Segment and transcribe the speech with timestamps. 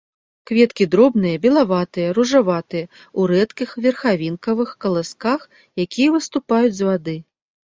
[0.51, 5.39] Кветкі дробныя, белаватыя, ружаватыя, у рэдкіх верхавінкавых каласках,
[5.85, 7.17] якія выступаюць з вады.